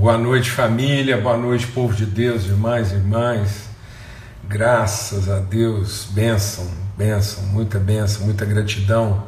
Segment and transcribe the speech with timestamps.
[0.00, 1.20] Boa noite, família.
[1.20, 3.68] Boa noite, povo de Deus, irmãs e irmãs.
[4.48, 6.66] Graças a Deus, bênção,
[6.96, 9.24] bênção, muita bênção, muita gratidão.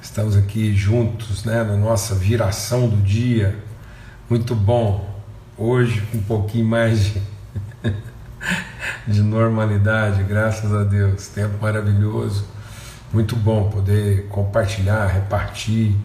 [0.00, 3.58] Estamos aqui juntos, né, na nossa viração do dia.
[4.30, 5.12] Muito bom.
[5.58, 7.22] Hoje, um pouquinho mais de,
[9.08, 11.26] de normalidade, graças a Deus.
[11.26, 12.46] Tempo maravilhoso.
[13.12, 15.96] Muito bom poder compartilhar, repartir,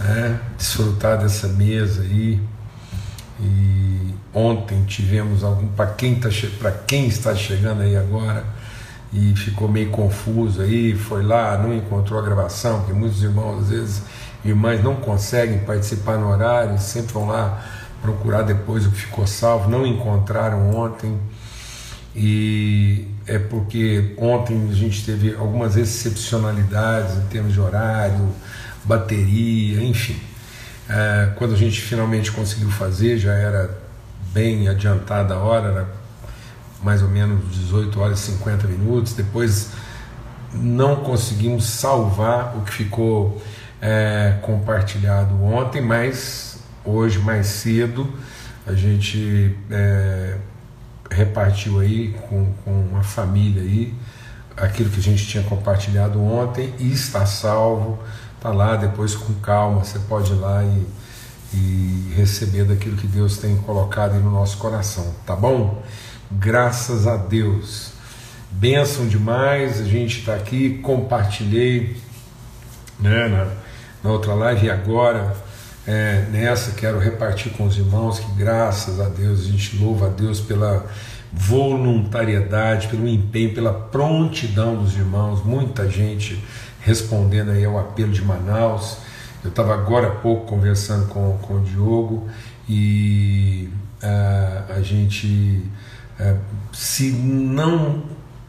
[0.00, 2.40] né, desfrutar dessa mesa aí
[3.40, 6.28] e ontem tivemos algum para quem tá
[6.86, 8.44] quem está chegando aí agora
[9.12, 13.68] e ficou meio confuso aí, foi lá, não encontrou a gravação, porque muitos irmãos às
[13.70, 14.02] vezes
[14.44, 17.64] irmãs não conseguem participar no horário, sempre vão lá
[18.02, 21.18] procurar depois o que ficou salvo, não encontraram ontem.
[22.14, 28.28] E é porque ontem a gente teve algumas excepcionalidades em termos de horário,
[28.84, 30.16] bateria, enfim.
[30.88, 33.70] É, quando a gente finalmente conseguiu fazer, já era
[34.32, 35.88] bem adiantada a hora, era
[36.82, 39.12] mais ou menos 18 horas e 50 minutos.
[39.12, 39.70] Depois
[40.54, 43.42] não conseguimos salvar o que ficou
[43.80, 48.10] é, compartilhado ontem, mas hoje mais cedo
[48.66, 50.36] a gente é,
[51.10, 53.94] repartiu aí com, com a família aí
[54.56, 57.98] aquilo que a gente tinha compartilhado ontem e está salvo
[58.38, 60.86] Está lá, depois com calma, você pode ir lá e,
[61.52, 65.82] e receber daquilo que Deus tem colocado no nosso coração, tá bom?
[66.30, 67.90] Graças a Deus.
[68.48, 71.96] Bênção demais, a gente está aqui, compartilhei
[73.00, 73.48] né, na,
[74.04, 75.34] na outra live e agora
[75.84, 80.10] é, nessa quero repartir com os irmãos que graças a Deus, a gente louva a
[80.10, 80.86] Deus pela
[81.32, 86.40] voluntariedade, pelo empenho, pela prontidão dos irmãos, muita gente
[86.88, 88.96] respondendo aí ao apelo de Manaus.
[89.44, 92.26] Eu estava agora há pouco conversando com, com o Diogo
[92.66, 93.68] e
[94.02, 95.62] uh, a gente,
[96.18, 96.38] uh,
[96.72, 98.02] se não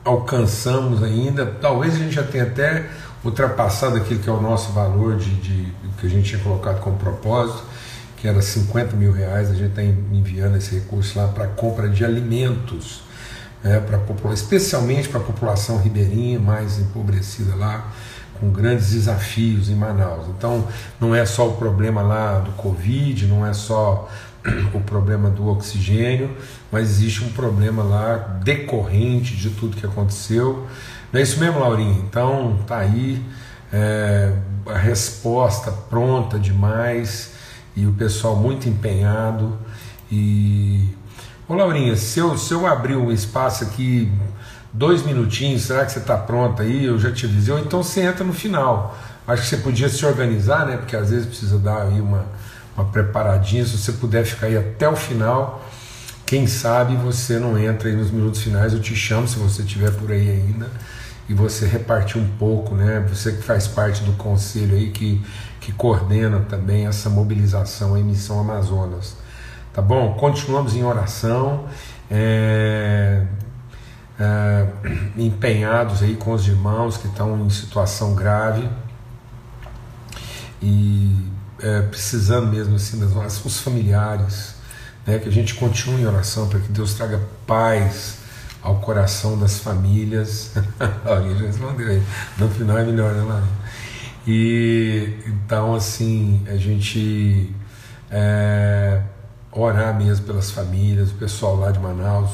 [0.06, 2.88] alcançamos ainda, talvez a gente já tenha até
[3.24, 6.98] ultrapassado aquilo que é o nosso valor de, de que a gente tinha colocado como
[6.98, 7.62] propósito,
[8.16, 12.06] que era 50 mil reais, a gente está enviando esse recurso lá para compra de
[12.06, 13.04] alimentos,
[13.62, 14.00] né, pra,
[14.34, 17.92] especialmente para a população ribeirinha mais empobrecida lá
[18.40, 20.28] com grandes desafios em Manaus.
[20.30, 20.68] Então,
[21.00, 24.10] não é só o problema lá do Covid, não é só
[24.74, 26.36] o problema do oxigênio,
[26.72, 30.68] mas existe um problema lá decorrente de tudo que aconteceu.
[31.12, 32.00] Não é isso mesmo, Laurinha?
[32.08, 33.22] Então, tá aí
[33.74, 34.34] é,
[34.66, 37.34] a resposta pronta demais
[37.76, 39.58] e o pessoal muito empenhado.
[40.12, 40.88] E,
[41.48, 44.12] ô Laurinha, se eu, se eu abrir um espaço aqui
[44.72, 46.86] dois minutinhos, será que você está pronto aí?
[46.86, 48.98] Eu já te avisei, ou então você entra no final.
[49.28, 50.78] Acho que você podia se organizar, né?
[50.78, 52.26] Porque às vezes precisa dar aí uma,
[52.76, 53.66] uma preparadinha.
[53.66, 55.64] Se você puder ficar aí até o final,
[56.26, 58.74] quem sabe você não entra aí nos minutos finais.
[58.74, 60.68] Eu te chamo se você estiver por aí ainda
[61.30, 63.06] e você repartir um pouco, né?
[63.10, 65.22] Você que faz parte do conselho aí que,
[65.62, 69.16] que coordena também essa mobilização em Missão Amazonas.
[69.72, 70.16] Tá bom?
[70.16, 71.66] Continuamos em oração.
[72.10, 73.24] É,
[74.20, 74.68] é,
[75.18, 78.68] empenhados aí com os irmãos que estão em situação grave
[80.62, 81.16] e
[81.62, 84.56] é, precisando mesmo assim das nossas, os familiares,
[85.08, 88.18] né, que a gente continue em oração para que Deus traga paz
[88.62, 90.52] ao coração das famílias.
[91.06, 92.04] Alguém já respondeu aí.
[92.38, 93.48] No final é melhor, né, Lara?
[94.28, 97.56] E então assim a gente
[98.12, 99.02] é,
[99.52, 102.32] orar mesmo pelas famílias, o pessoal lá de Manaus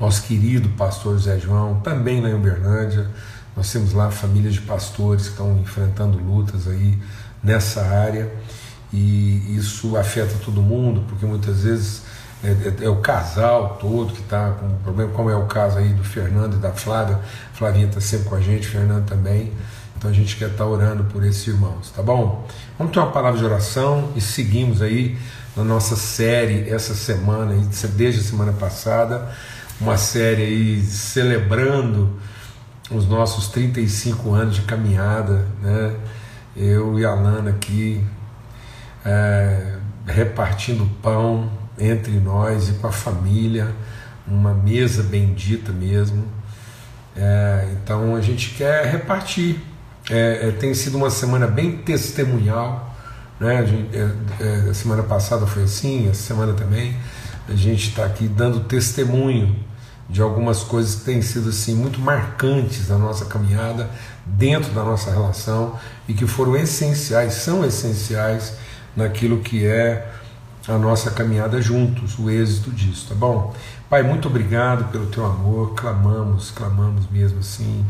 [0.00, 3.06] nosso querido pastor Zé João, também em Uberlândia.
[3.54, 6.98] Nós temos lá famílias de pastores que estão enfrentando lutas aí
[7.42, 8.32] nessa área
[8.92, 12.02] e isso afeta todo mundo, porque muitas vezes
[12.42, 15.92] é, é, é o casal todo que está com problema, como é o caso aí
[15.92, 17.18] do Fernando e da Flávia.
[17.52, 19.52] Flavinha está sempre com a gente, Fernando também.
[19.96, 22.48] Então a gente quer estar tá orando por esses irmãos, tá bom?
[22.78, 25.18] Vamos ter uma palavra de oração e seguimos aí
[25.54, 27.54] na nossa série essa semana,
[27.94, 29.30] desde a semana passada
[29.80, 32.20] uma série aí celebrando
[32.90, 35.96] os nossos 35 anos de caminhada, né?
[36.56, 38.04] Eu e a Lana aqui
[39.04, 43.74] é, repartindo pão entre nós e com a família,
[44.26, 46.24] uma mesa bendita mesmo.
[47.16, 49.60] É, então a gente quer repartir.
[50.10, 52.94] É, é tem sido uma semana bem testemunhal,
[53.38, 53.64] né?
[53.92, 56.94] É, é, a semana passada foi assim, essa semana também.
[57.48, 59.69] A gente está aqui dando testemunho
[60.10, 63.88] de algumas coisas que têm sido assim muito marcantes na nossa caminhada,
[64.26, 65.78] dentro da nossa relação
[66.08, 68.54] e que foram essenciais, são essenciais
[68.96, 70.10] naquilo que é
[70.68, 73.54] a nossa caminhada juntos, o êxito disso, tá bom?
[73.88, 77.84] Pai, muito obrigado pelo teu amor, clamamos, clamamos mesmo assim,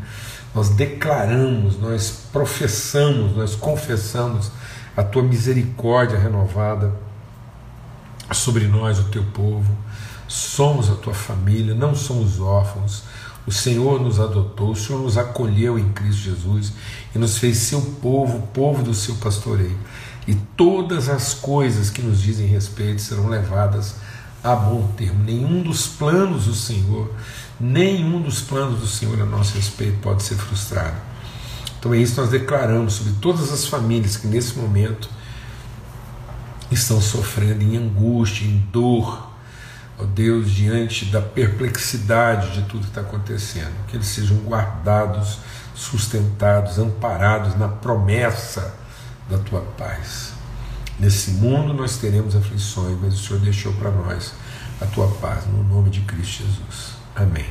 [0.55, 4.51] nós declaramos, nós professamos, nós confessamos
[4.97, 6.93] a tua misericórdia renovada
[8.33, 9.77] sobre nós, o teu povo.
[10.31, 13.03] Somos a tua família, não somos órfãos.
[13.45, 16.73] O Senhor nos adotou, o Senhor nos acolheu em Cristo Jesus
[17.13, 19.77] e nos fez seu povo, povo do seu pastoreio.
[20.29, 23.97] E todas as coisas que nos dizem respeito serão levadas
[24.45, 25.25] a bom termo.
[25.25, 27.13] Nenhum dos planos do Senhor,
[27.59, 30.97] nenhum dos planos do Senhor a nosso respeito pode ser frustrado.
[31.81, 35.11] Então é isso que nós declaramos sobre todas as famílias que nesse momento
[36.71, 39.30] estão sofrendo em angústia, em dor,
[40.01, 43.73] ó Deus, diante da perplexidade de tudo que está acontecendo.
[43.89, 45.39] Que eles sejam guardados,
[45.75, 48.75] sustentados, amparados na promessa
[49.29, 50.33] da tua paz.
[50.99, 54.35] Nesse mundo nós teremos aflições, mas o Senhor deixou para nós
[54.81, 56.95] a tua paz, no nome de Cristo Jesus.
[57.15, 57.47] Amém.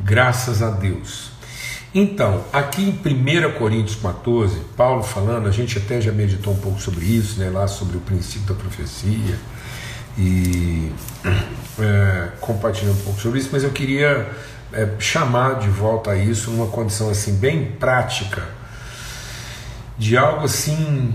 [0.00, 1.30] Graças a Deus.
[1.94, 6.80] Então, aqui em 1 Coríntios 14, Paulo falando, a gente até já meditou um pouco
[6.80, 9.38] sobre isso, né, lá sobre o princípio da profecia,
[10.18, 10.92] e
[11.78, 14.30] é, compartilhando um pouco sobre isso, mas eu queria
[14.72, 18.42] é, chamar de volta a isso numa condição assim bem prática,
[19.98, 21.14] de algo assim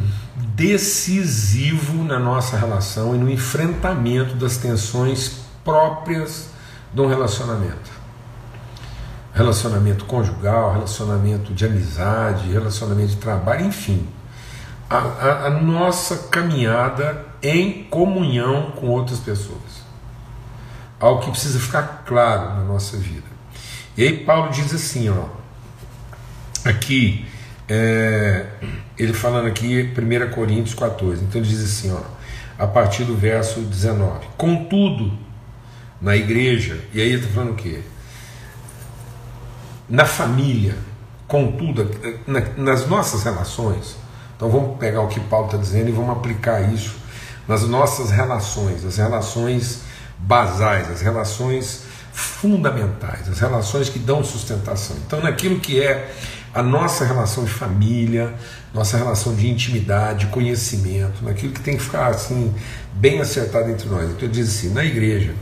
[0.55, 6.49] decisivo na nossa relação e no enfrentamento das tensões próprias
[6.93, 8.01] de um relacionamento.
[9.33, 14.07] Relacionamento conjugal, relacionamento de amizade, relacionamento de trabalho, enfim.
[14.89, 19.81] A, a, a nossa caminhada em comunhão com outras pessoas.
[20.99, 23.27] Algo que precisa ficar claro na nossa vida.
[23.97, 25.25] E aí Paulo diz assim, ó,
[26.63, 27.25] aqui
[27.67, 28.45] é,
[28.97, 32.01] ele falando aqui, 1 Coríntios 14, então ele diz assim, ó,
[32.61, 35.17] a partir do verso 19: Contudo,
[35.99, 37.81] na igreja, e aí ele está falando o quê?
[39.89, 40.75] Na família,
[41.27, 41.89] contudo,
[42.27, 43.95] na, nas nossas relações,
[44.35, 47.00] então vamos pegar o que Paulo está dizendo e vamos aplicar isso
[47.47, 49.81] nas nossas relações, as relações
[50.17, 51.83] basais, as relações
[52.13, 54.95] fundamentais, as relações que dão sustentação.
[55.05, 56.13] Então, naquilo que é
[56.53, 58.33] a nossa relação de família,
[58.73, 62.53] nossa relação de intimidade, conhecimento, naquilo que tem que ficar assim
[62.93, 64.09] bem acertado entre nós.
[64.09, 65.33] Então ele diz assim, na igreja,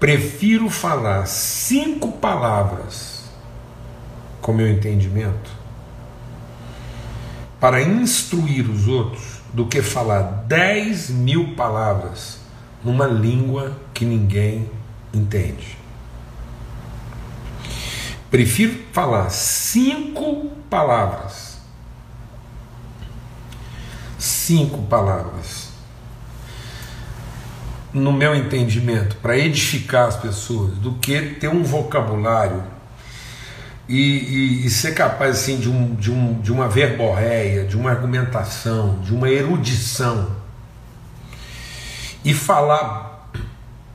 [0.00, 3.22] prefiro falar cinco palavras
[4.40, 5.50] com meu entendimento
[7.60, 12.40] para instruir os outros do que falar dez mil palavras
[12.82, 14.70] numa língua que ninguém
[15.12, 15.76] entende.
[18.30, 21.58] Prefiro falar cinco palavras.
[24.18, 25.70] Cinco palavras.
[27.92, 32.64] No meu entendimento, para edificar as pessoas, do que ter um vocabulário
[33.88, 37.90] e, e, e, ser capaz assim, de, um, de, um, de uma verborreia, de uma
[37.90, 40.30] argumentação, de uma erudição
[42.24, 43.30] e falar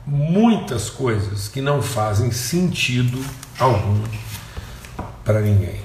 [0.06, 3.22] muitas coisas que não fazem sentido
[3.58, 4.02] algum
[5.24, 5.80] para ninguém.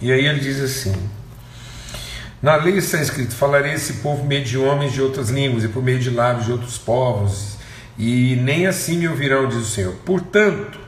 [0.00, 0.94] E aí ele diz assim:
[2.42, 5.82] Na lei está escrito: falarei esse povo meio de homens de outras línguas e por
[5.82, 7.56] meio de lábios de outros povos,
[7.98, 9.94] e nem assim me ouvirão, diz o Senhor.
[10.04, 10.78] Portanto,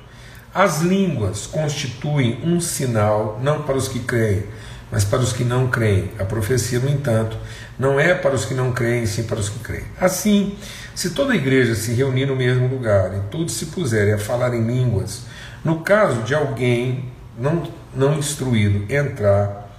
[0.57, 4.45] as línguas constituem um sinal não para os que creem,
[4.91, 6.11] mas para os que não creem.
[6.19, 7.37] A profecia, no entanto,
[7.79, 9.85] não é para os que não creem, sim para os que creem.
[10.01, 10.57] Assim,
[10.95, 14.55] se toda a igreja se reunir no mesmo lugar e todos se puserem a falar
[14.55, 15.25] em línguas,
[15.63, 19.79] no caso de alguém não, não instruído entrar,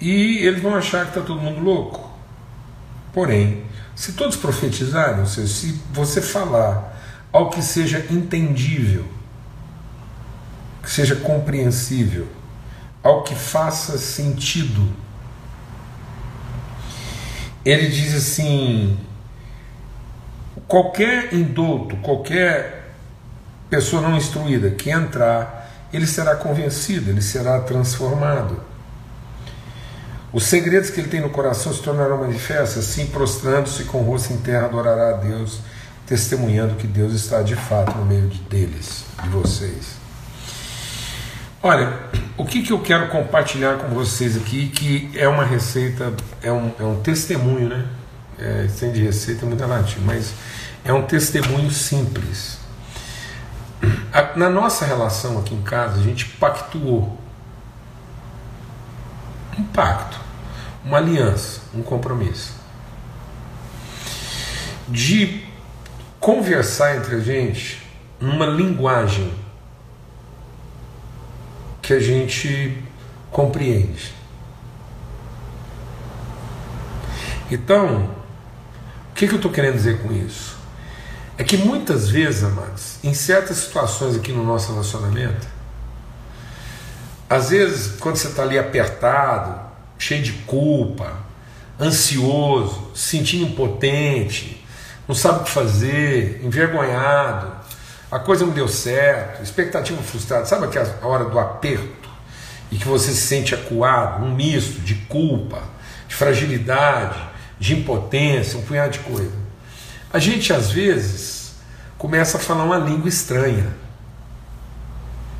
[0.00, 2.10] e eles vão achar que está todo mundo louco.
[3.12, 3.64] Porém,
[3.94, 6.98] se todos profetizarem, ou seja, se você falar
[7.30, 9.04] ao que seja entendível,
[10.84, 12.28] que seja compreensível,
[13.02, 14.86] ao que faça sentido,
[17.64, 18.98] ele diz assim:
[20.68, 22.92] qualquer indulto, qualquer
[23.70, 28.60] pessoa não instruída que entrar, ele será convencido, ele será transformado.
[30.32, 34.32] Os segredos que ele tem no coração se tornarão manifestos, assim, prostrando-se com o rosto
[34.32, 35.60] em terra, adorará a Deus,
[36.06, 40.03] testemunhando que Deus está de fato no meio de deles, de vocês.
[41.66, 41.98] Olha,
[42.36, 46.70] o que, que eu quero compartilhar com vocês aqui, que é uma receita, é um,
[46.78, 47.86] é um testemunho, né?
[48.38, 50.34] É, sem de receita é muito relativo, mas
[50.84, 52.58] é um testemunho simples
[54.36, 57.18] na nossa relação aqui em casa, a gente pactuou.
[59.58, 60.18] Um pacto,
[60.84, 62.52] uma aliança, um compromisso.
[64.86, 65.42] de
[66.20, 67.82] conversar entre a gente
[68.20, 69.32] numa linguagem
[71.84, 72.82] que a gente
[73.30, 74.14] compreende.
[77.50, 78.10] Então,
[79.10, 80.56] o que, que eu estou querendo dizer com isso?
[81.36, 85.46] É que muitas vezes, amados, em certas situações aqui no nosso relacionamento,
[87.28, 89.60] às vezes, quando você está ali apertado,
[89.98, 91.12] cheio de culpa,
[91.78, 94.64] ansioso, se sentindo impotente,
[95.06, 97.52] não sabe o que fazer, envergonhado,
[98.14, 102.08] a coisa não deu certo, expectativa frustrada, sabe aquela hora do aperto
[102.70, 105.60] e que você se sente acuado, um misto de culpa,
[106.06, 107.18] de fragilidade,
[107.58, 109.32] de impotência, um punhado de coisa.
[110.12, 111.56] A gente às vezes
[111.98, 113.74] começa a falar uma língua estranha,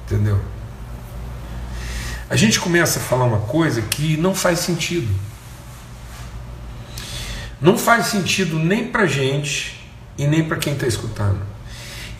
[0.05, 0.41] entendeu?
[2.29, 5.15] A gente começa a falar uma coisa que não faz sentido.
[7.61, 9.89] Não faz sentido nem para gente
[10.19, 11.54] e nem para quem está escutando.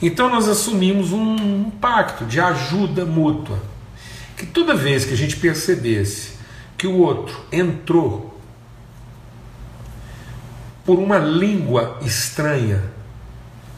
[0.03, 3.59] Então nós assumimos um, pacto de ajuda mútua.
[4.37, 6.35] Que toda vez que a gente percebesse
[6.77, 8.39] que o outro entrou
[10.85, 12.83] por uma língua estranha,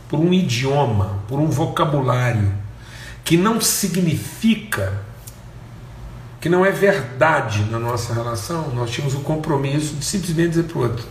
[0.08, 2.52] por um idioma, por um vocabulário
[3.22, 5.02] que não significa,
[6.40, 10.78] que não é verdade na nossa relação, nós tínhamos o compromisso de simplesmente dizer para
[10.78, 11.06] o outro: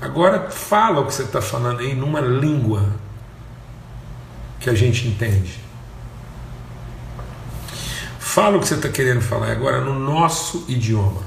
[0.00, 2.88] Agora fala o que você está falando aí numa língua
[4.62, 5.58] que a gente entende.
[8.18, 11.20] Fala o que você está querendo falar agora no nosso idioma.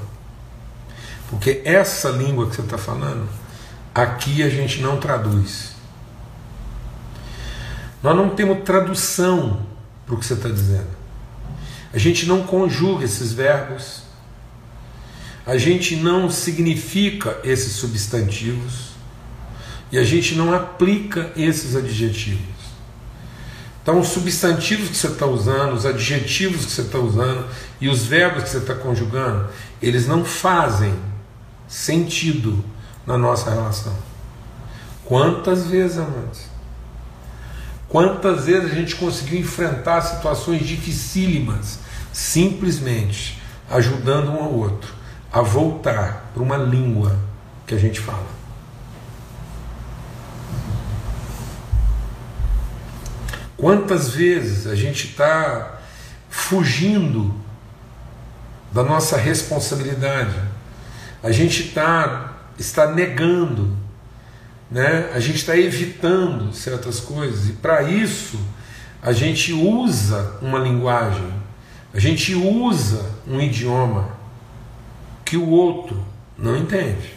[1.30, 3.28] Porque essa língua que você está falando,
[3.94, 5.74] aqui a gente não traduz.
[8.02, 9.64] Nós não temos tradução
[10.04, 10.96] para o que você está dizendo.
[11.92, 14.06] A gente não conjuga esses verbos
[15.46, 18.96] a gente não significa esses substantivos
[19.92, 22.55] e a gente não aplica esses adjetivos.
[23.86, 27.46] Então, os substantivos que você está usando, os adjetivos que você está usando
[27.80, 29.46] e os verbos que você está conjugando,
[29.80, 30.92] eles não fazem
[31.68, 32.64] sentido
[33.06, 33.94] na nossa relação.
[35.04, 36.48] Quantas vezes, amantes?
[37.88, 41.78] Quantas vezes a gente conseguiu enfrentar situações dificílimas
[42.12, 43.40] simplesmente
[43.70, 44.96] ajudando um ao outro?
[45.36, 47.14] a voltar para uma língua
[47.66, 48.35] que a gente fala.
[53.56, 55.80] Quantas vezes a gente está
[56.28, 57.34] fugindo
[58.70, 60.36] da nossa responsabilidade,
[61.22, 63.74] a gente tá, está negando,
[64.70, 65.10] né?
[65.14, 68.38] a gente está evitando certas coisas, e para isso
[69.02, 71.32] a gente usa uma linguagem,
[71.94, 74.10] a gente usa um idioma
[75.24, 76.04] que o outro
[76.36, 77.14] não entende.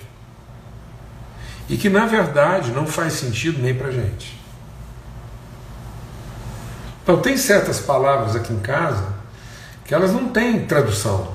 [1.68, 4.39] E que na verdade não faz sentido nem para gente.
[7.10, 9.04] Então tem certas palavras aqui em casa
[9.84, 11.28] que elas não têm tradução.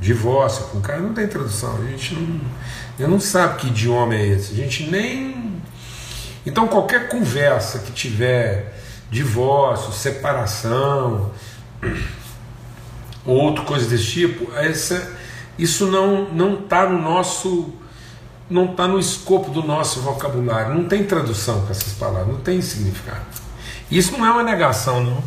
[0.00, 1.76] Divórcio com cara não tem tradução.
[1.76, 2.40] A gente não,
[2.98, 4.54] eu não sabe que idioma é esse.
[4.54, 5.62] A gente nem.
[6.44, 8.76] Então qualquer conversa que tiver
[9.08, 11.30] divórcio, separação,
[13.24, 15.16] ou outra coisa desse tipo, essa
[15.56, 17.72] isso não não está no nosso
[18.50, 22.60] não está no escopo do nosso vocabulário, não tem tradução para essas palavras, não tem
[22.60, 23.37] significado.
[23.90, 25.22] Isso não é uma negação, não.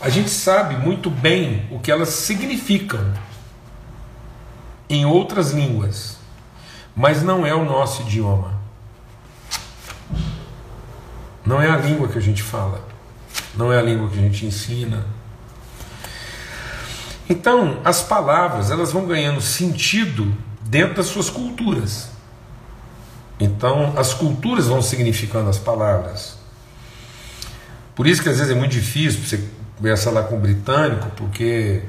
[0.00, 3.12] A gente sabe muito bem o que elas significam
[4.88, 6.16] em outras línguas,
[6.94, 8.60] mas não é o nosso idioma.
[11.44, 12.86] Não é a língua que a gente fala,
[13.54, 15.04] não é a língua que a gente ensina,
[17.32, 22.10] então, as palavras elas vão ganhando sentido dentro das suas culturas.
[23.40, 26.36] Então, as culturas vão significando as palavras.
[27.94, 29.44] Por isso que às vezes é muito difícil você
[29.76, 31.82] conversar lá com o britânico, porque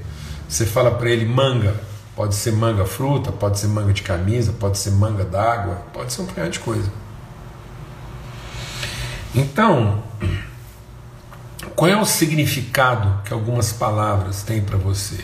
[0.48, 1.76] você fala para ele manga,
[2.16, 6.22] pode ser manga fruta, pode ser manga de camisa, pode ser manga d'água, pode ser
[6.22, 6.92] um punhado de coisa.
[9.34, 10.04] Então,
[11.76, 15.24] qual é o significado que algumas palavras têm para você?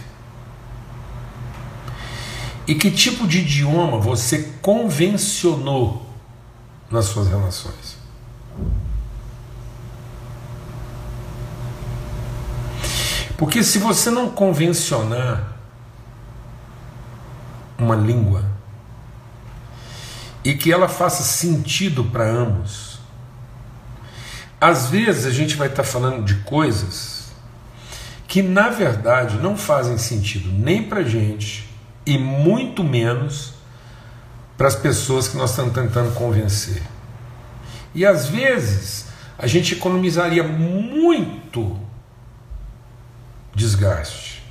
[2.65, 6.07] E que tipo de idioma você convencionou
[6.89, 7.88] nas suas relações?
[13.39, 15.55] Porque se você não convencionar
[17.77, 18.43] uma língua
[20.43, 22.99] e que ela faça sentido para ambos,
[24.59, 27.31] às vezes a gente vai estar tá falando de coisas
[28.27, 31.69] que na verdade não fazem sentido nem para gente
[32.05, 33.53] e muito menos
[34.57, 36.83] para as pessoas que nós estamos tentando convencer.
[37.95, 39.05] E às vezes
[39.37, 41.87] a gente economizaria muito
[43.59, 44.41] desgaste.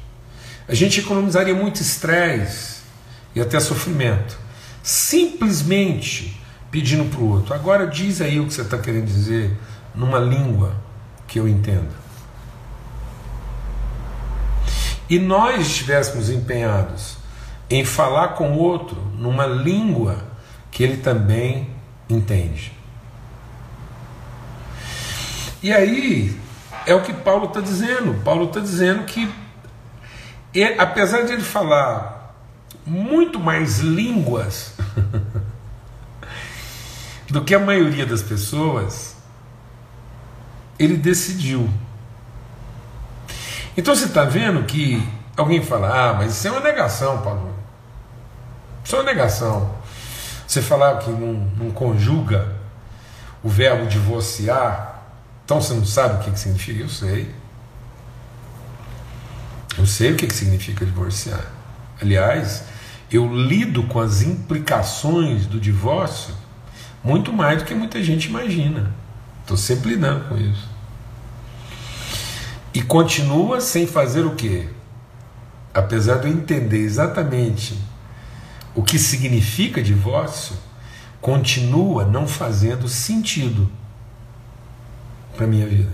[0.68, 2.82] A gente economizaria muito estresse
[3.34, 4.38] e até sofrimento.
[4.82, 7.54] Simplesmente pedindo para o outro.
[7.54, 9.56] Agora diz aí o que você está querendo dizer
[9.94, 10.76] numa língua
[11.26, 11.96] que eu entenda.
[15.08, 17.16] E nós estivéssemos empenhados
[17.70, 20.22] em falar com o outro numa língua
[20.70, 21.70] que ele também
[22.10, 22.72] entende.
[25.62, 26.38] E aí
[26.88, 28.22] é o que Paulo está dizendo.
[28.24, 29.30] Paulo está dizendo que,
[30.54, 32.34] ele, apesar de ele falar
[32.86, 34.72] muito mais línguas
[37.28, 39.16] do que a maioria das pessoas,
[40.78, 41.68] ele decidiu.
[43.76, 47.54] Então você está vendo que alguém fala, ah, mas isso é uma negação, Paulo.
[48.82, 49.76] Isso é uma negação.
[50.46, 52.56] Você falar que não, não conjuga
[53.42, 54.87] o verbo divorciar,
[55.48, 56.82] então você não sabe o que, que significa?
[56.82, 57.34] Eu sei.
[59.78, 61.40] Eu sei o que, que significa divorciar.
[62.02, 62.64] Aliás,
[63.10, 66.34] eu lido com as implicações do divórcio
[67.02, 68.94] muito mais do que muita gente imagina.
[69.40, 70.68] Estou sempre lidando com isso.
[72.74, 74.68] E continua sem fazer o quê?
[75.72, 77.82] Apesar de eu entender exatamente
[78.74, 80.54] o que significa divórcio,
[81.22, 83.77] continua não fazendo sentido
[85.38, 85.92] para a minha vida.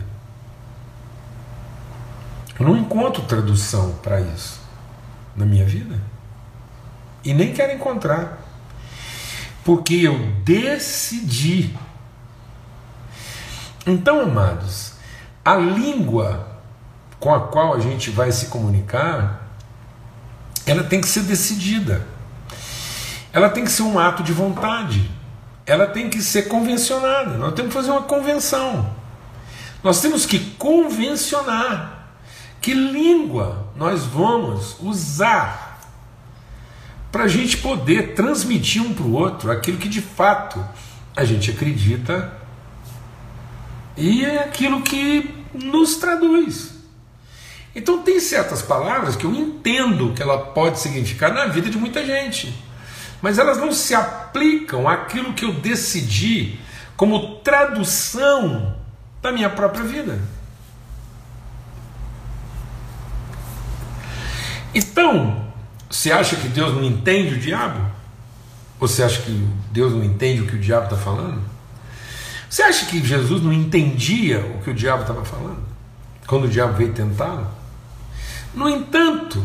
[2.58, 4.58] Eu não encontro tradução para isso
[5.36, 6.00] na minha vida.
[7.22, 8.38] E nem quero encontrar.
[9.62, 11.76] Porque eu decidi.
[13.86, 14.94] Então, amados,
[15.44, 16.48] a língua
[17.20, 19.46] com a qual a gente vai se comunicar,
[20.66, 22.06] ela tem que ser decidida.
[23.30, 25.10] Ela tem que ser um ato de vontade.
[25.66, 27.36] Ela tem que ser convencionada.
[27.36, 29.03] Nós temos que fazer uma convenção.
[29.84, 32.08] Nós temos que convencionar
[32.58, 35.78] que língua nós vamos usar
[37.12, 40.64] para a gente poder transmitir um para o outro aquilo que de fato
[41.14, 42.32] a gente acredita
[43.94, 46.72] e é aquilo que nos traduz.
[47.76, 52.04] Então tem certas palavras que eu entendo que ela pode significar na vida de muita
[52.06, 52.56] gente,
[53.20, 56.58] mas elas não se aplicam àquilo que eu decidi
[56.96, 58.82] como tradução
[59.24, 60.20] da minha própria vida.
[64.74, 65.46] Então,
[65.88, 67.80] você acha que Deus não entende o diabo?
[68.78, 69.30] Você acha que
[69.72, 71.40] Deus não entende o que o diabo está falando?
[72.50, 75.62] Você acha que Jesus não entendia o que o diabo estava falando?
[76.26, 77.48] Quando o diabo veio tentá-lo?
[78.52, 79.42] No entanto,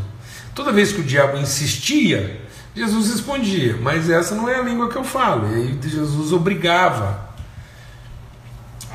[0.53, 2.41] toda vez que o diabo insistia,
[2.75, 5.49] Jesus respondia: Mas essa não é a língua que eu falo.
[5.49, 7.28] E aí Jesus obrigava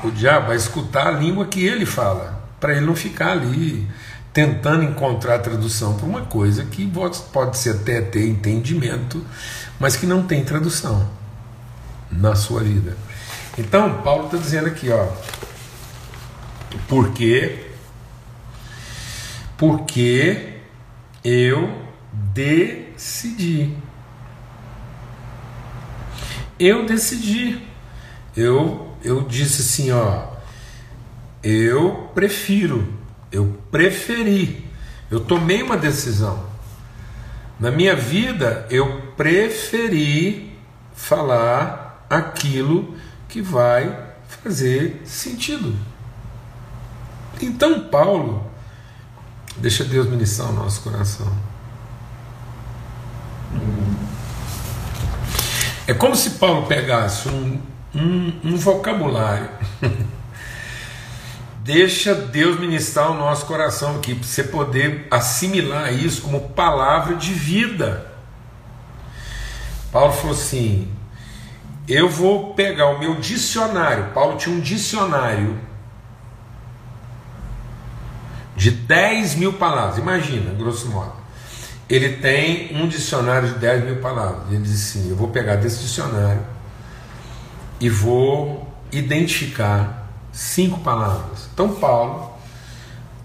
[0.03, 3.87] o diabo a escutar a língua que ele fala, para ele não ficar ali
[4.33, 6.85] tentando encontrar tradução para uma coisa que
[7.31, 9.25] pode ser até ter entendimento,
[9.79, 11.09] mas que não tem tradução
[12.11, 12.97] na sua vida.
[13.57, 15.07] Então, Paulo está dizendo aqui, ó,
[16.87, 17.67] porque,
[19.57, 20.59] porque
[21.23, 23.73] eu decidi.
[26.59, 27.65] Eu decidi.
[28.35, 30.27] Eu, eu disse assim, ó,
[31.43, 34.65] eu prefiro eu preferi,
[35.11, 36.45] eu tomei uma decisão.
[37.59, 40.57] Na minha vida, eu preferi
[40.93, 42.95] falar aquilo
[43.27, 45.75] que vai fazer sentido.
[47.41, 48.49] Então, Paulo,
[49.57, 51.31] deixa Deus ministrar o nosso coração.
[55.87, 57.61] É como se Paulo pegasse um,
[57.95, 59.49] um, um vocabulário
[61.65, 67.33] Deixa Deus ministrar o nosso coração aqui, para você poder assimilar isso como palavra de
[67.33, 68.05] vida.
[69.91, 70.87] Paulo falou assim:
[71.87, 74.11] eu vou pegar o meu dicionário.
[74.13, 75.59] Paulo tinha um dicionário
[78.55, 79.97] de 10 mil palavras.
[79.97, 81.13] Imagina, grosso modo.
[81.89, 84.51] Ele tem um dicionário de 10 mil palavras.
[84.51, 86.45] Ele diz assim: Eu vou pegar desse dicionário
[87.79, 91.47] e vou identificar cinco palavras.
[91.53, 92.33] Então Paulo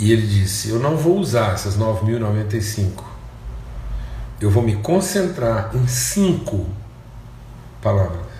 [0.00, 3.04] E ele disse: Eu não vou usar essas 9.095.
[4.40, 6.66] Eu vou me concentrar em cinco
[7.82, 8.30] palavras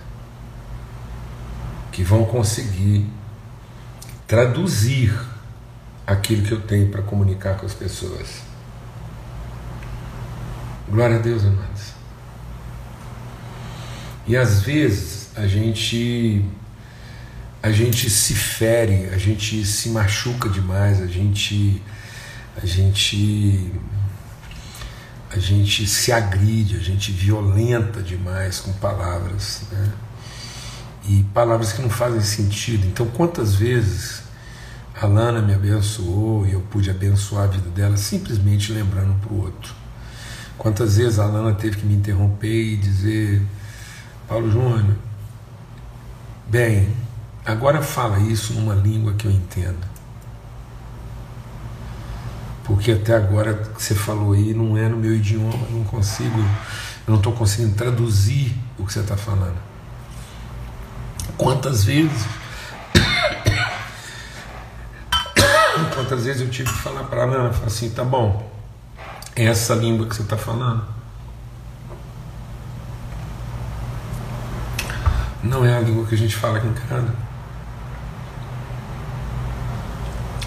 [1.91, 3.05] que vão conseguir
[4.25, 5.13] traduzir
[6.07, 8.41] aquilo que eu tenho para comunicar com as pessoas.
[10.89, 11.93] Glória a Deus, amados.
[14.25, 16.43] E às vezes a gente
[17.63, 21.81] a gente se fere, a gente se machuca demais, a gente
[22.61, 23.71] a gente
[25.29, 29.93] a gente se agride, a gente violenta demais com palavras, né?
[31.07, 32.85] E palavras que não fazem sentido.
[32.85, 34.23] Então, quantas vezes
[35.01, 39.41] a Lana me abençoou e eu pude abençoar a vida dela simplesmente lembrando para o
[39.41, 39.73] outro.
[40.57, 43.41] Quantas vezes a Lana teve que me interromper e dizer:
[44.27, 44.95] Paulo Júnior,
[46.47, 46.89] bem,
[47.45, 49.89] Agora fala isso numa língua que eu entendo.
[52.63, 56.45] Porque até agora que você falou aí não é no meu idioma, não consigo, eu
[57.07, 59.57] não estou conseguindo traduzir o que você está falando.
[61.37, 62.27] Quantas vezes
[65.95, 68.51] quantas vezes eu tive que falar para a Ana, assim, tá bom,
[69.35, 70.85] é essa língua que você está falando.
[75.43, 77.30] Não é a língua que a gente fala aqui em casa.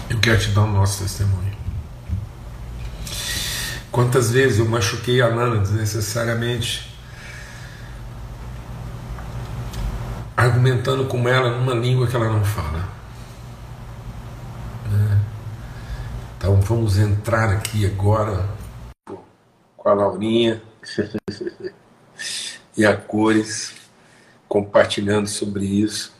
[0.09, 1.55] Eu quero te dar o nosso testemunho.
[3.91, 6.93] Quantas vezes eu machuquei a Lana desnecessariamente,
[10.37, 12.87] argumentando com ela numa língua que ela não fala.
[14.91, 15.21] Né?
[16.37, 18.47] Então vamos entrar aqui agora
[19.75, 20.61] com a Laurinha
[22.77, 23.73] e a Cores
[24.47, 26.14] compartilhando sobre isso.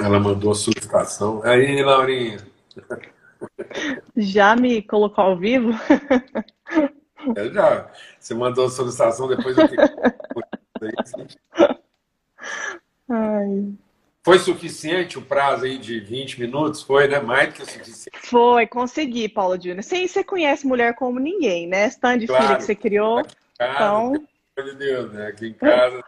[0.00, 1.42] Ela mandou a solicitação.
[1.44, 2.38] Aí, Laurinha.
[4.16, 5.70] Já me colocou ao vivo?
[7.34, 7.90] Eu já.
[8.18, 9.68] Você mandou a solicitação, depois eu
[13.10, 13.72] Ai.
[14.22, 16.82] Foi suficiente o prazo aí de 20 minutos?
[16.82, 17.18] Foi, né?
[17.18, 18.18] Mais do que suficiente.
[18.26, 19.82] Foi, consegui, Paulo Júnior.
[19.82, 21.86] Sim, você conhece mulher como ninguém, né?
[21.88, 22.44] Stand claro.
[22.44, 23.22] filha que você criou.
[23.58, 24.26] Casa, então...
[24.54, 25.28] Pelo de Deus, né?
[25.28, 26.02] Aqui em casa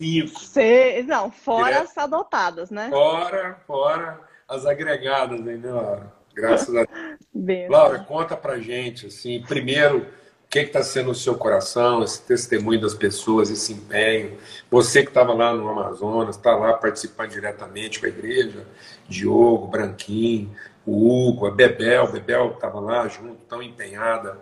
[0.00, 0.40] Cinco.
[0.40, 2.88] Cê, não, fora as adotadas, né?
[2.90, 6.12] Fora, fora as agregadas, né, Laura?
[6.34, 6.84] Graças a
[7.32, 7.70] Deus.
[7.70, 9.98] Laura, conta pra gente, assim, primeiro,
[10.44, 14.36] o que está sendo o seu coração, esse testemunho das pessoas, esse empenho.
[14.70, 18.66] Você que estava lá no Amazonas, está lá participando diretamente com a igreja,
[19.08, 20.54] Diogo, Branquinho,
[20.84, 24.40] o Hugo, a Bebel, Bebel estava lá junto, tão empenhada.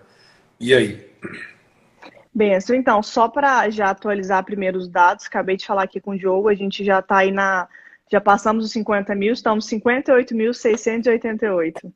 [0.58, 1.12] E aí?
[2.34, 6.18] Benção, então, só para já atualizar primeiro os dados, acabei de falar aqui com o
[6.18, 7.68] Diogo, a gente já está aí na.
[8.10, 11.92] Já passamos os 50 mil, estamos 58.688.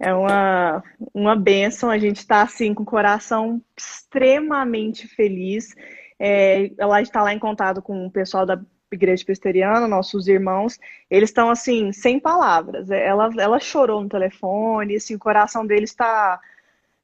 [0.00, 5.74] É uma, uma benção, a gente está assim com o coração extremamente feliz.
[6.18, 10.78] É, ela está lá em contato com o pessoal da Igreja Presbiteriana, nossos irmãos,
[11.10, 12.90] eles estão assim, sem palavras.
[12.90, 16.40] Ela, ela chorou no telefone, assim, o coração deles está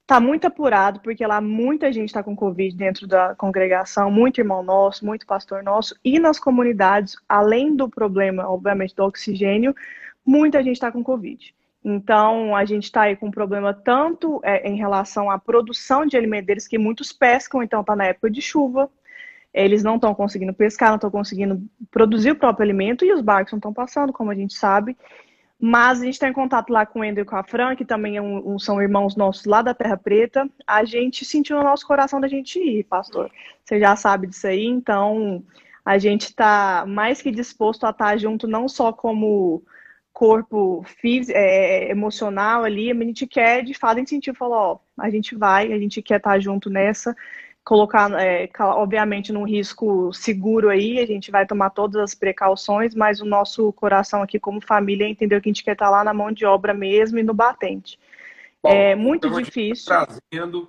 [0.06, 4.62] Tá muito apurado, porque lá muita gente está com Covid dentro da congregação, muito irmão
[4.62, 9.74] nosso, muito pastor nosso, e nas comunidades, além do problema, obviamente, do oxigênio,
[10.24, 11.54] muita gente está com Covid.
[11.82, 16.18] Então, a gente está aí com um problema tanto é, em relação à produção de
[16.18, 18.90] alimentos, que muitos pescam, então está na época de chuva,
[19.54, 23.52] eles não estão conseguindo pescar, não estão conseguindo produzir o próprio alimento, e os barcos
[23.52, 24.96] não estão passando, como a gente sabe.
[25.66, 27.86] Mas a gente está em contato lá com o Ender e com a Fran, que
[27.86, 30.46] também é um, são irmãos nossos lá da Terra Preta.
[30.66, 33.30] A gente sentiu no nosso coração da gente ir, pastor.
[33.64, 35.42] Você já sabe disso aí, então
[35.82, 39.62] a gente está mais que disposto a estar junto, não só como
[40.12, 45.34] corpo físico, é, emocional ali, a gente quer de fato sentir, falou, ó, a gente
[45.34, 47.16] vai, a gente quer estar junto nessa,
[47.64, 53.20] colocar, é, obviamente, num risco seguro aí, a gente vai tomar todas as precauções, mas
[53.20, 56.30] o nosso coração aqui como família entendeu que a gente quer estar lá na mão
[56.30, 57.98] de obra mesmo e no batente.
[58.62, 59.86] Bom, é muito então difícil.
[59.86, 60.68] Tá trazendo,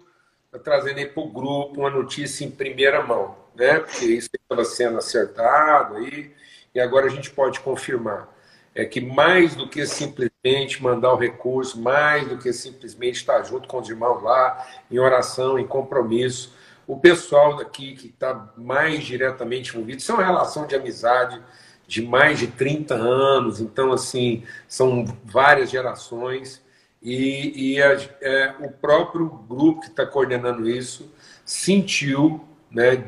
[0.50, 3.80] tá trazendo aí para o grupo uma notícia em primeira mão, né?
[3.80, 6.32] Porque isso estava sendo acertado aí,
[6.74, 8.34] e agora a gente pode confirmar.
[8.74, 13.68] É que mais do que simplesmente mandar o recurso, mais do que simplesmente estar junto
[13.68, 16.54] com os irmãos lá, em oração, em compromisso,
[16.88, 21.42] o pessoal daqui que está mais diretamente envolvido, isso é uma relação de amizade
[21.88, 26.64] de mais de 30 anos, então, assim, são várias gerações,
[27.02, 31.12] e, e a, é, o próprio grupo que está coordenando isso
[31.44, 33.06] sentiu né,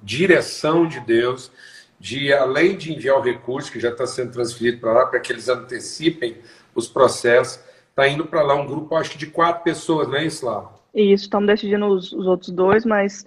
[0.00, 1.50] direção de Deus,
[1.98, 5.32] de além de enviar o recurso que já está sendo transferido para lá, para que
[5.32, 6.38] eles antecipem
[6.74, 7.58] os processos,
[7.94, 10.73] Está indo para lá um grupo, acho que de quatro pessoas, não é isso lá?
[10.94, 13.26] Isso, estamos decidindo os, os, outros dois, mas.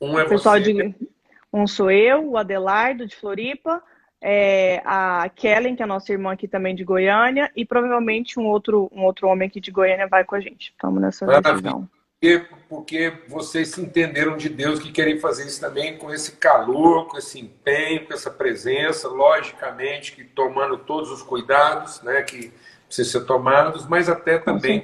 [0.00, 0.72] Um é o pessoal você.
[0.72, 0.94] De...
[1.52, 3.82] Um sou eu, o Adelardo, de Floripa,
[4.20, 8.46] é, a Kellen, que é a nossa irmã aqui também de Goiânia, e provavelmente um
[8.46, 10.70] outro, um outro homem aqui de Goiânia vai com a gente.
[10.70, 11.52] Estamos nessa Maravilha.
[11.54, 11.88] decisão.
[12.20, 17.06] Porque, porque vocês se entenderam de Deus que querem fazer isso também com esse calor,
[17.06, 22.52] com esse empenho, com essa presença, logicamente que tomando todos os cuidados né, que
[22.86, 24.82] precisam ser tomados, mas até também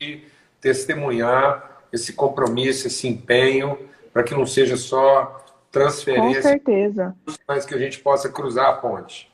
[0.00, 0.24] de
[0.60, 3.78] testemunhar esse compromisso, esse empenho,
[4.12, 7.16] para que não seja só transferência, com certeza.
[7.46, 9.30] mas que a gente possa cruzar a ponte.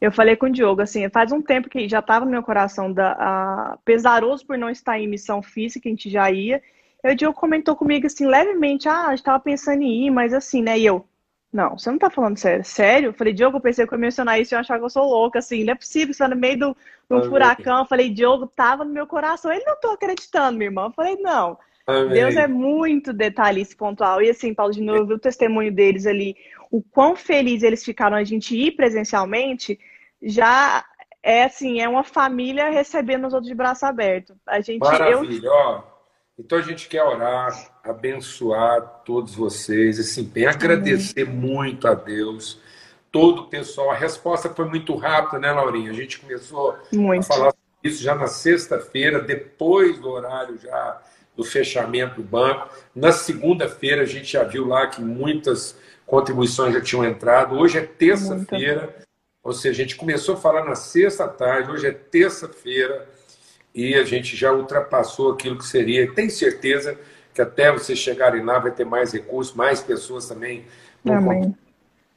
[0.00, 2.92] Eu falei com o Diogo, assim, faz um tempo que já estava no meu coração
[2.92, 6.62] da, a, pesaroso por não estar em missão física, a gente já ia.
[7.02, 10.34] E o Diogo comentou comigo assim, levemente, ah, a gente estava pensando em ir, mas
[10.34, 10.78] assim, né?
[10.78, 11.04] E eu,
[11.58, 12.64] não, você não tá falando sério?
[12.64, 13.08] Sério?
[13.08, 14.90] Eu falei, Diogo, eu pensei que eu ia mencionar isso e eu achava que eu
[14.90, 16.76] sou louca, assim, não é possível, você tá no meio do,
[17.10, 17.80] do furacão.
[17.80, 19.52] Eu falei, Diogo, tava no meu coração.
[19.52, 20.84] Ele não tô acreditando, minha irmã.
[20.84, 21.58] Eu falei, não.
[21.84, 22.10] Amém.
[22.10, 24.22] Deus é muito detalhista e pontual.
[24.22, 26.36] E assim, Paulo, de novo, eu vi o testemunho deles ali,
[26.70, 29.80] o quão feliz eles ficaram a gente ir presencialmente,
[30.22, 30.84] já
[31.20, 34.36] é assim, é uma família recebendo os outros de braço aberto.
[34.46, 35.52] A gente, Maravilha, eu...
[35.52, 35.97] ó.
[36.38, 41.34] Então a gente quer orar, abençoar todos vocês, esse empenho, agradecer Amém.
[41.34, 42.60] muito a Deus,
[43.10, 43.90] todo o pessoal.
[43.90, 45.90] A resposta foi muito rápida, né, Laurinha?
[45.90, 47.24] A gente começou muito.
[47.24, 51.02] a falar isso já na sexta-feira, depois do horário já
[51.36, 52.68] do fechamento do banco.
[52.94, 57.56] Na segunda-feira a gente já viu lá que muitas contribuições já tinham entrado.
[57.56, 58.94] Hoje é terça-feira,
[59.42, 63.08] ou seja, a gente começou a falar na sexta tarde, hoje é terça-feira
[63.74, 66.12] e a gente já ultrapassou aquilo que seria.
[66.12, 66.98] Tem certeza
[67.34, 70.66] que até vocês chegarem lá vai ter mais recursos, mais pessoas também.
[71.08, 71.54] Amém.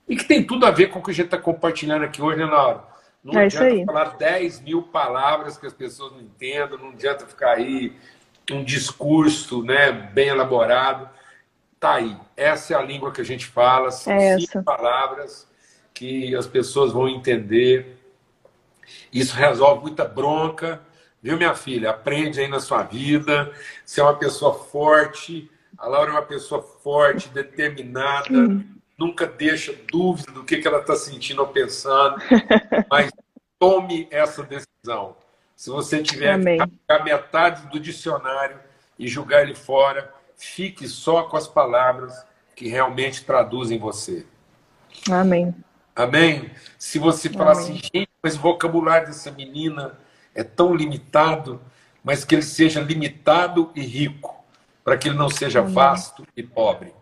[0.07, 2.39] E que tem tudo a ver com o que a gente está compartilhando aqui hoje,
[2.39, 2.83] né, Laura?
[3.23, 7.57] Não é adianta falar 10 mil palavras que as pessoas não entendam, não adianta ficar
[7.57, 7.95] aí
[8.51, 11.07] um discurso né, bem elaborado.
[11.79, 12.17] Tá aí.
[12.35, 14.63] Essa é a língua que a gente fala, são é cinco essa.
[14.63, 15.47] palavras
[15.93, 17.97] que as pessoas vão entender.
[19.13, 20.81] Isso resolve muita bronca,
[21.21, 21.91] viu, minha filha?
[21.91, 23.53] Aprende aí na sua vida.
[23.86, 25.49] Você é uma pessoa forte.
[25.77, 28.29] A Laura é uma pessoa forte, determinada.
[28.97, 32.15] Nunca deixa dúvida do que, que ela está sentindo ou pensando.
[32.89, 33.12] Mas
[33.57, 35.15] tome essa decisão.
[35.55, 36.60] Se você tiver Amém.
[36.60, 38.60] que pegar metade do dicionário
[38.97, 44.25] e julgar ele fora, fique só com as palavras que realmente traduzem você.
[45.10, 45.53] Amém.
[45.95, 46.49] Amém?
[46.77, 49.99] Se você falar assim, gente, mas o vocabulário dessa menina
[50.33, 51.61] é tão limitado,
[52.03, 54.43] mas que ele seja limitado e rico,
[54.83, 55.73] para que ele não seja Amém.
[55.73, 56.93] vasto e pobre.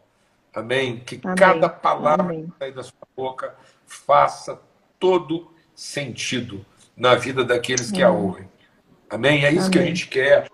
[0.54, 1.00] Amém?
[1.00, 1.36] Que Amém.
[1.36, 2.46] cada palavra Amém.
[2.46, 4.60] que sai da sua boca faça
[5.00, 6.66] todo sentido
[6.96, 8.48] na vida daqueles que a ouvem.
[9.10, 9.46] Amém?
[9.46, 10.50] É isso que a gente quer.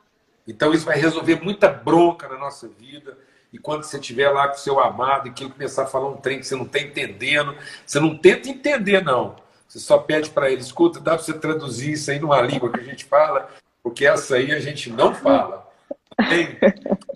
[0.48, 3.18] Então isso vai resolver muita bronca na nossa vida.
[3.52, 6.10] E quando você estiver lá com o seu amado e que ele começar a falar
[6.10, 9.36] um trem que você não está entendendo, você não tenta entender, não.
[9.76, 12.80] Você só pede para ele, escuta, dá para você traduzir isso aí numa língua que
[12.80, 13.50] a gente fala,
[13.84, 15.70] porque essa aí a gente não fala.
[16.18, 16.58] Amém?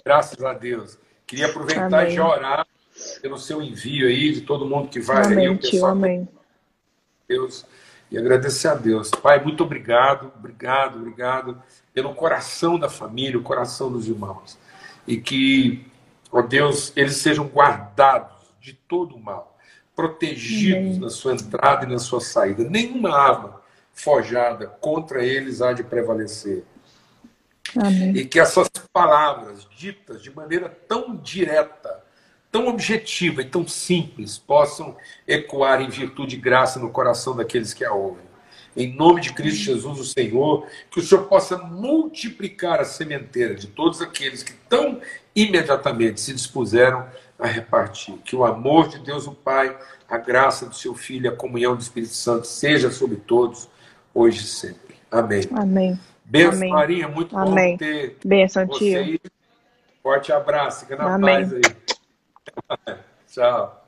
[0.04, 1.00] Graças a Deus.
[1.26, 2.16] Queria aproveitar Amém.
[2.16, 2.68] e orar
[3.22, 5.94] pelo seu envio aí, de todo mundo que vai Amém, aí, o pessoal.
[5.94, 6.28] Amém.
[7.30, 7.66] Deus
[8.12, 9.10] e agradecer a Deus.
[9.10, 14.58] Pai, muito obrigado, obrigado, obrigado pelo coração da família, o coração dos irmãos.
[15.08, 15.86] E que,
[16.30, 19.58] ó Deus, eles sejam guardados de todo o mal,
[20.00, 21.00] protegidos Amém.
[21.00, 22.64] na sua entrada e na sua saída.
[22.64, 26.64] Nenhuma arma forjada contra eles há de prevalecer.
[27.76, 28.16] Amém.
[28.16, 32.02] E que essas palavras ditas de maneira tão direta,
[32.50, 34.96] tão objetiva e tão simples possam
[35.28, 38.24] ecoar em virtude e graça no coração daqueles que a ouvem.
[38.78, 43.68] Em nome de Cristo Jesus, o Senhor, que o Senhor possa multiplicar a sementeira de
[43.68, 45.02] todos aqueles que tão
[45.36, 47.06] imediatamente se dispuseram
[47.40, 48.16] a repartir.
[48.26, 49.76] Que o amor de Deus, o Pai,
[50.08, 53.70] a graça do seu Filho, a comunhão do Espírito Santo seja sobre todos,
[54.14, 54.96] hoje e sempre.
[55.10, 55.44] Amém.
[55.56, 56.00] Amém.
[56.26, 56.70] Benção, Amém.
[56.72, 57.72] Maria, muito Amém.
[57.72, 59.20] bom ter Benção, você.
[60.04, 61.50] Forte abraço, fica na Amém.
[61.50, 62.96] paz aí.
[63.28, 63.79] Ciao.